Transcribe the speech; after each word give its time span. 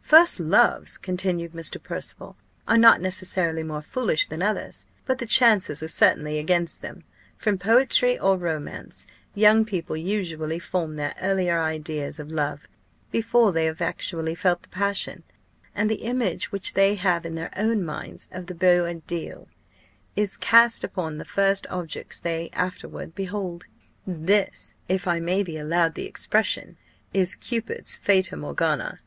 "First 0.00 0.40
loves," 0.40 0.96
continued 0.96 1.52
Mr. 1.52 1.76
Percival, 1.82 2.34
"are 2.66 2.78
not 2.78 3.02
necessarily 3.02 3.62
more 3.62 3.82
foolish 3.82 4.26
than 4.26 4.40
others; 4.40 4.86
but 5.04 5.18
the 5.18 5.26
chances 5.26 5.82
are 5.82 5.86
certainly 5.88 6.38
against 6.38 6.80
them. 6.80 7.04
From 7.36 7.58
poetry 7.58 8.18
or 8.18 8.38
romance, 8.38 9.06
young 9.34 9.66
people 9.66 9.94
usually 9.94 10.58
form 10.58 10.96
their 10.96 11.12
earlier 11.20 11.60
ideas 11.60 12.18
of 12.18 12.32
love, 12.32 12.66
before 13.10 13.52
they 13.52 13.66
have 13.66 13.82
actually 13.82 14.34
felt 14.34 14.62
the 14.62 14.70
passion; 14.70 15.24
and 15.74 15.90
the 15.90 15.94
image 16.06 16.50
which 16.52 16.72
they 16.72 16.94
have 16.94 17.26
in 17.26 17.34
their 17.34 17.50
own 17.58 17.84
minds 17.84 18.30
of 18.32 18.46
the 18.46 18.54
beau 18.54 18.86
ideal 18.86 19.46
is 20.16 20.38
cast 20.38 20.84
upon 20.84 21.18
the 21.18 21.26
first 21.26 21.66
objects 21.68 22.18
they 22.18 22.48
afterward 22.54 23.14
behold. 23.14 23.66
This, 24.06 24.74
if 24.88 25.06
I 25.06 25.20
may 25.20 25.42
be 25.42 25.58
allowed 25.58 25.96
the 25.96 26.06
expression, 26.06 26.78
is 27.12 27.34
Cupid's 27.34 27.94
Fata 27.94 28.38
Morgana. 28.38 29.00